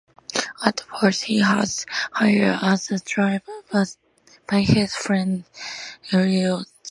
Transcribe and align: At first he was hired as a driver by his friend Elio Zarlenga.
At 0.65 0.79
first 0.79 1.25
he 1.25 1.41
was 1.41 1.85
hired 2.11 2.57
as 2.63 2.89
a 2.89 2.97
driver 2.97 3.61
by 3.71 4.61
his 4.61 4.95
friend 4.95 5.43
Elio 6.11 6.61
Zarlenga. 6.61 6.65